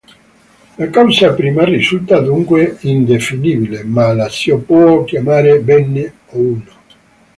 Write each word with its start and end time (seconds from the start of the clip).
La 0.77 0.89
causa 0.89 1.35
prima 1.35 1.63
risulta 1.63 2.21
dunque 2.21 2.77
indefinibile, 2.79 3.83
ma 3.83 4.11
la 4.13 4.29
si 4.29 4.51
può 4.55 5.03
chiamare 5.03 5.59
Bene, 5.59 6.13
o 6.29 6.37
Uno. 6.39 6.65